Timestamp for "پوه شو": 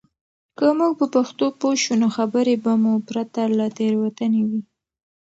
1.59-1.93